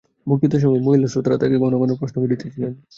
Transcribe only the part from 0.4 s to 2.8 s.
সময় মহিলা শ্রোতারা তাঁহাকে ঘন ঘন প্রশ্ন করিতেছিলেন।